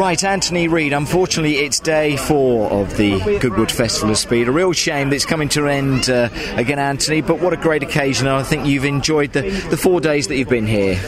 [0.00, 0.94] Right, Anthony Reid.
[0.94, 4.48] Unfortunately, it's day four of the Goodwood Festival of Speed.
[4.48, 7.20] A real shame that it's coming to an end uh, again, Anthony.
[7.20, 8.26] But what a great occasion!
[8.26, 10.98] I think you've enjoyed the, the four days that you've been here.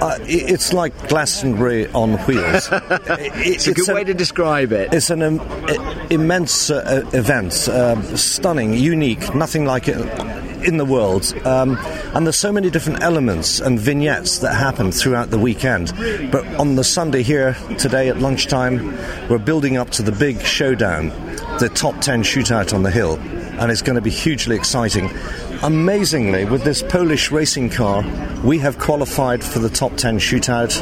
[0.00, 2.68] Uh, it's like Glastonbury on wheels.
[2.72, 4.94] it's, a good way to describe it.
[4.94, 5.40] It's an um,
[6.08, 9.96] immense uh, event, uh, stunning, unique, nothing like it
[10.64, 11.32] in the world.
[11.44, 11.76] Um,
[12.14, 15.92] and there's so many different elements and vignettes that happen throughout the weekend.
[16.30, 18.96] But on the Sunday here today at lunchtime,
[19.28, 21.08] we're building up to the big showdown,
[21.58, 23.18] the top 10 shootout on the hill.
[23.58, 25.10] And it's going to be hugely exciting.
[25.62, 28.04] Amazingly, with this Polish racing car,
[28.44, 30.80] we have qualified for the top 10 shootout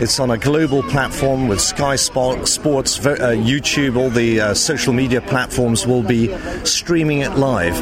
[0.00, 5.20] it's on a global platform with Sky Sports, uh, YouTube, all the uh, social media
[5.20, 7.74] platforms will be streaming it live.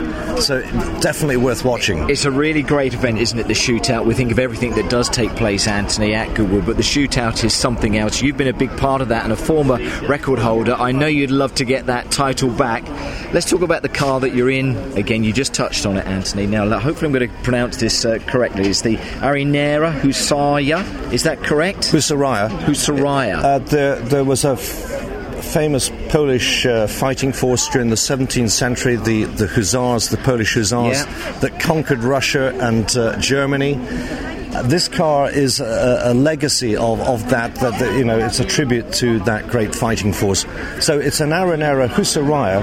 [0.42, 0.62] So
[1.00, 2.10] definitely worth watching.
[2.10, 3.46] It's a really great event, isn't it?
[3.46, 4.04] The shootout.
[4.04, 7.54] We think of everything that does take place, Anthony, at Goodwood, but the shootout is
[7.54, 8.20] something else.
[8.20, 10.74] You've been a big part of that and a former record holder.
[10.74, 12.82] I know you'd love to get that title back.
[13.32, 14.76] Let's talk about the car that you're in.
[14.96, 16.46] Again, you just touched on it, Anthony.
[16.46, 18.68] Now, hopefully, I'm going to pronounce this uh, correctly.
[18.68, 21.12] It's the Arrinera Husaya.
[21.12, 21.84] Is that correct?
[22.08, 22.48] Hussarya.
[22.60, 23.42] Hussarya.
[23.42, 28.96] Uh, there, there was a f- famous Polish uh, fighting force during the 17th century,
[28.96, 31.38] the, the Hussars, the Polish Hussars, yeah.
[31.40, 33.76] that conquered Russia and uh, Germany.
[33.76, 38.40] Uh, this car is a, a legacy of, of that, that, that, you know, it's
[38.40, 40.46] a tribute to that great fighting force.
[40.80, 42.62] So it's an Arrinera Hussarya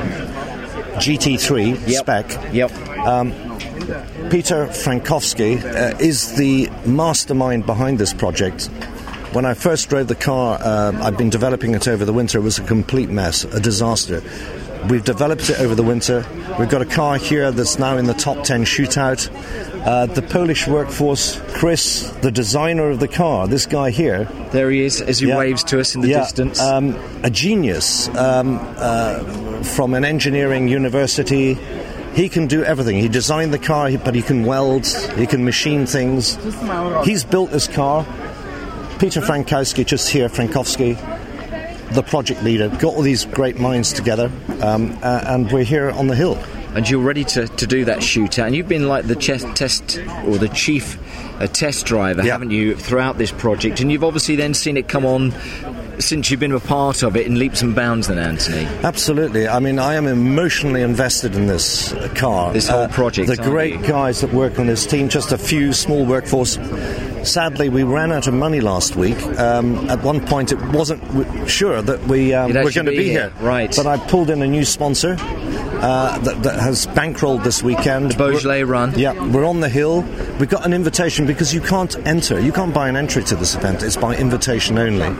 [0.96, 2.02] GT3 yep.
[2.02, 2.54] spec.
[2.54, 2.72] Yep.
[3.06, 3.32] Um,
[4.30, 8.70] Peter Frankowski uh, is the mastermind behind this project.
[9.36, 12.38] When I first drove the car, uh, I've been developing it over the winter.
[12.38, 14.24] It was a complete mess, a disaster.
[14.90, 16.26] We've developed it over the winter.
[16.58, 19.30] We've got a car here that's now in the top 10 shootout.
[19.86, 24.24] Uh, the Polish workforce, Chris, the designer of the car, this guy here.
[24.54, 26.62] There he is as he yeah, waves to us in the yeah, distance.
[26.62, 31.56] Um, a genius um, uh, from an engineering university.
[32.14, 32.96] He can do everything.
[32.96, 34.88] He designed the car, but he can weld,
[35.18, 36.38] he can machine things.
[37.04, 38.06] He's built this car.
[39.00, 40.96] Peter Frankowski, just here, Frankowski,
[41.94, 46.08] the project leader, got all these great minds together, um, uh, and we're here on
[46.08, 46.38] the hill.
[46.76, 50.00] And you're ready to, to do that shootout, and you've been like the ch- test
[50.26, 50.98] or the chief
[51.42, 52.32] uh, test driver, yeah.
[52.32, 53.82] haven't you, throughout this project?
[53.82, 55.34] And you've obviously then seen it come on
[56.00, 58.66] since you've been a part of it in leaps and bounds, then, Anthony?
[58.84, 59.48] Absolutely.
[59.48, 62.54] I mean, I am emotionally invested in this car.
[62.54, 63.28] This whole uh, project.
[63.28, 63.88] The great you?
[63.88, 66.58] guys that work on this team, just a few small workforce.
[67.26, 69.22] Sadly, we ran out of money last week.
[69.40, 73.10] Um, at one point, it wasn't sure that we um, were going to be, be
[73.10, 73.30] here.
[73.30, 73.46] here.
[73.46, 73.74] Right.
[73.76, 78.12] But I pulled in a new sponsor uh, that, that, has bankrolled this weekend.
[78.12, 78.98] The Beaujolais we're, run.
[78.98, 80.02] Yeah, we're on the hill.
[80.40, 82.40] We've got an invitation because you can't enter.
[82.40, 83.84] You can't buy an entry to this event.
[83.84, 85.16] It's by invitation only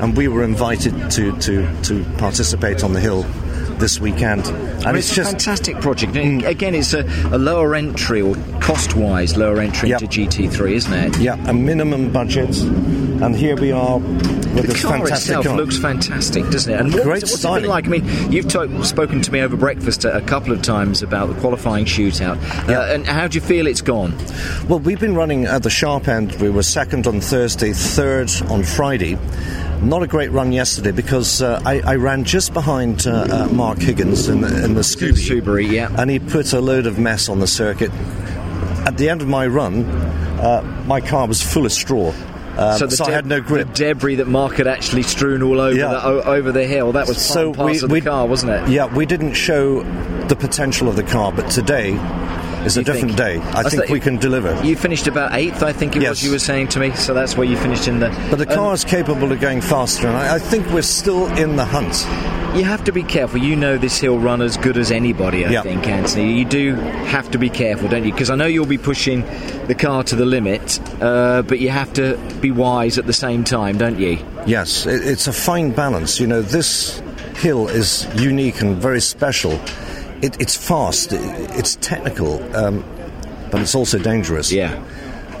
[0.00, 3.24] and we were invited to, to, to participate on the hill
[3.78, 4.46] this weekend.
[4.46, 6.12] And well, it's, it's, just a fantastic project.
[6.12, 6.46] Mm.
[6.46, 10.02] Again, it's a, a, lower entry or cost-wise lower entry yep.
[10.02, 11.18] into GT3, isn't it?
[11.18, 14.00] Yeah, a minimum budget, and here we are
[14.54, 15.56] with the car fantastic itself car.
[15.56, 16.80] looks fantastic, doesn't it?
[16.80, 17.86] And what, Great what's it been like?
[17.86, 18.50] I mean, you've
[18.86, 22.80] spoken to me over breakfast a, a, couple of times about the qualifying shootout, yeah.
[22.80, 24.16] uh, and how do you feel it's gone?
[24.68, 26.34] Well, we've been running at the sharp end.
[26.36, 29.18] We were second on Thursday, third on Friday.
[29.82, 33.78] Not a great run yesterday because uh, I, I, ran just behind uh, uh, Mark
[33.78, 35.42] Higgins in the, in the Scooby.
[35.42, 35.94] Subaru, yeah.
[35.98, 37.90] And he put a load of mess on the circuit.
[38.86, 42.14] At the end of my run, uh, my car was full of straw.
[42.56, 43.68] Um, so, so de- I had no grip.
[43.68, 45.88] The debris that Mark had actually strewn all over yeah.
[45.88, 46.92] the, o- over the hill.
[46.92, 48.68] That was so we, the car, wasn't it?
[48.68, 49.82] Yeah, we didn't show
[50.28, 51.98] the potential of the car, but today
[52.64, 53.38] it's a different think, day.
[53.38, 54.62] I, I think we can deliver.
[54.64, 56.10] You finished about eighth, I think it yes.
[56.10, 56.24] was.
[56.24, 58.08] You were saying to me, so that's where you finished in the.
[58.30, 61.26] But the car um, is capable of going faster, and I, I, think we're still
[61.36, 62.06] in the hunt.
[62.54, 63.38] You have to be careful.
[63.38, 65.44] You know this hill run as good as anybody.
[65.44, 65.64] I yep.
[65.64, 66.38] think, Anthony.
[66.38, 68.12] You do have to be careful, don't you?
[68.12, 69.22] Because I know you'll be pushing
[69.66, 73.44] the car to the limit, uh, but you have to be wise at the same
[73.44, 74.18] time, don't you?
[74.46, 76.20] Yes, it, it's a fine balance.
[76.20, 77.02] You know, this
[77.36, 79.58] hill is unique and very special
[80.24, 81.20] it, it's fast, it,
[81.50, 82.84] it's technical, um,
[83.50, 84.50] but it's also dangerous.
[84.50, 84.82] Yeah.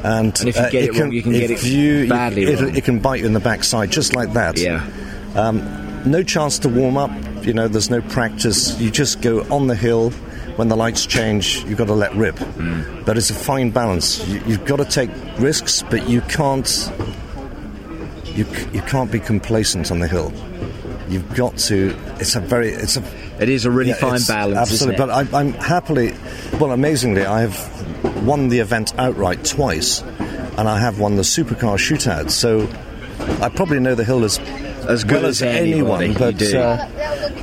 [0.04, 2.44] And, and if you uh, get it, it wrong, you can get it you, badly
[2.44, 4.58] it, it, can bite you in the backside, just like that.
[4.58, 4.86] Yeah.
[5.34, 7.10] Um, no chance to warm up.
[7.44, 8.78] You know, there's no practice.
[8.80, 10.10] You just go on the hill.
[10.56, 12.36] When the lights change, you've got to let rip.
[12.36, 13.04] Mm.
[13.04, 14.24] But it's a fine balance.
[14.28, 16.92] You, you've got to take risks, but you can't.
[18.26, 20.32] You, you can't be complacent on the hill.
[21.08, 21.96] You've got to.
[22.20, 22.68] It's a very.
[22.70, 23.02] It's a
[23.40, 24.70] it is a really yeah, fine balance.
[24.70, 26.14] Absolutely, but I, I'm happily,
[26.60, 31.76] well, amazingly, I have won the event outright twice, and I have won the supercar
[31.76, 32.30] shootout.
[32.30, 32.68] So
[33.42, 34.38] I probably know the hill as
[34.86, 36.88] as good well as, as anyone, anyone, but you uh,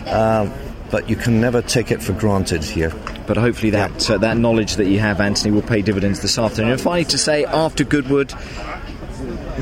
[0.07, 0.57] uh,
[0.89, 2.91] but you can never take it for granted here.
[3.25, 6.71] but hopefully that uh, that knowledge that you have, Anthony, will pay dividends this afternoon.
[6.71, 8.31] And finally, to say, after Goodwood,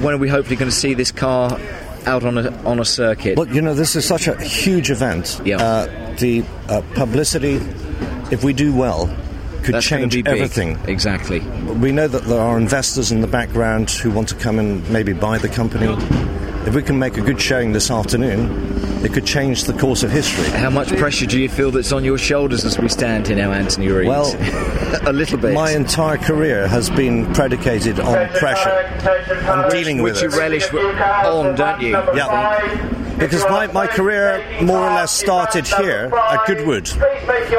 [0.02, 1.60] when are we hopefully going to see this car
[2.06, 3.38] out on a on a circuit?
[3.38, 5.40] Well, you know, this is such a huge event.
[5.46, 5.58] Yeah.
[5.58, 7.56] Uh, the uh, publicity,
[8.32, 9.06] if we do well,
[9.64, 10.80] could That's change be everything.
[10.88, 11.40] Exactly.
[11.40, 15.14] We know that there are investors in the background who want to come and maybe
[15.14, 15.88] buy the company.
[16.66, 20.12] If we can make a good showing this afternoon, it could change the course of
[20.12, 20.46] history.
[20.50, 23.52] How much pressure do you feel that's on your shoulders as we stand here now,
[23.52, 24.08] Anthony Reid?
[24.10, 24.36] Well,
[25.08, 25.54] a little bit.
[25.54, 31.56] My entire career has been predicated on pressure and dealing with which you relish on,
[31.56, 31.92] don't you?
[31.92, 32.98] Yeah.
[33.18, 36.90] Because my, my career more or less started here at Goodwood.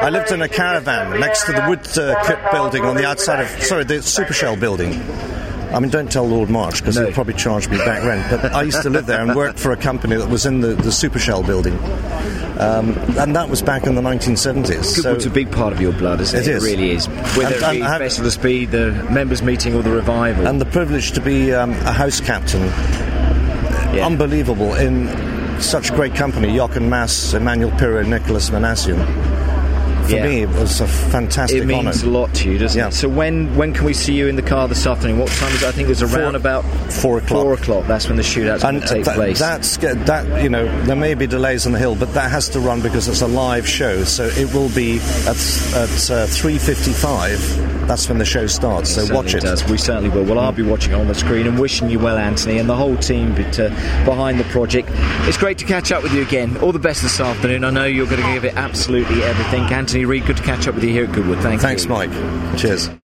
[0.02, 3.48] I lived in a caravan next to the wood uh, building on the outside of,
[3.62, 4.92] sorry, the Supershell building.
[5.72, 7.04] I mean, don't tell Lord March because No.
[7.04, 8.28] he'll probably charge me back rent.
[8.30, 10.74] But I used to live there and work for a company that was in the,
[10.74, 11.78] the Super Shell building.
[12.58, 14.96] Um, and that was back in the 1970s.
[14.96, 16.46] Goodwood's a big part of your blood, isn't it?
[16.46, 16.64] It is.
[16.64, 17.06] really is.
[17.36, 20.46] Whether And- it be have- Best of the Speed, the members' meeting, or the revival.
[20.46, 22.62] and the privilege to be um, a house captain
[23.94, 24.06] Yeah.
[24.06, 25.08] unbelievable in
[25.60, 28.98] such great company Jochen Mass, Emanuele Pirro, Nicolas Minassian.
[30.10, 30.26] For Yeah.
[30.26, 32.88] me, it was a fantastic it means a lot to you, doesn't Yeah.
[32.88, 32.94] it?
[32.94, 35.18] So when when can we see you in the car this afternoon?
[35.18, 35.68] What time is it?
[35.68, 37.42] I think it was around Four- about four o'clock.
[37.42, 37.86] Four o'clock.
[37.86, 39.38] That's when the shootout's going And take place.
[39.38, 42.60] that's that you know there may be delays on the hill, but that has to
[42.60, 44.04] run because it's a live show.
[44.04, 45.36] So it will be at
[45.74, 47.86] at uh, three fifty-five.
[47.86, 48.90] That's when the show starts.
[48.90, 49.40] So Certainly watch it.
[49.42, 49.64] Does.
[49.68, 50.22] We certainly will.
[50.24, 52.96] Well, I'll be watching on the screen and wishing you well, Anthony, and the whole
[52.96, 54.88] team uh, behind the project.
[55.26, 56.56] It's great to catch up with you again.
[56.58, 57.64] All the best this afternoon.
[57.64, 59.66] I know you're going to give it absolutely everything.
[60.00, 61.40] Anthony Reid, good to catch up with you here at Goodwood.
[61.40, 61.90] Thank Thanks, you.
[61.90, 62.10] Mike.
[62.56, 62.90] Cheers.